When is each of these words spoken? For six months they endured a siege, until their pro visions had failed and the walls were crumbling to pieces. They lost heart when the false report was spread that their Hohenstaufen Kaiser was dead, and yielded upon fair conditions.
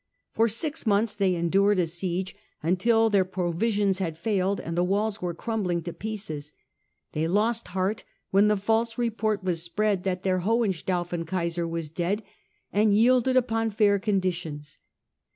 For 0.31 0.47
six 0.47 0.87
months 0.87 1.13
they 1.13 1.35
endured 1.35 1.77
a 1.77 1.85
siege, 1.85 2.35
until 2.63 3.11
their 3.11 3.23
pro 3.23 3.51
visions 3.51 3.99
had 3.99 4.17
failed 4.17 4.59
and 4.59 4.75
the 4.75 4.83
walls 4.83 5.21
were 5.21 5.35
crumbling 5.35 5.83
to 5.83 5.93
pieces. 5.93 6.53
They 7.11 7.27
lost 7.27 7.67
heart 7.67 8.03
when 8.31 8.47
the 8.47 8.57
false 8.57 8.97
report 8.97 9.43
was 9.43 9.61
spread 9.61 10.03
that 10.05 10.23
their 10.23 10.39
Hohenstaufen 10.39 11.27
Kaiser 11.27 11.67
was 11.67 11.91
dead, 11.91 12.23
and 12.73 12.95
yielded 12.95 13.37
upon 13.37 13.69
fair 13.69 13.99
conditions. 13.99 14.79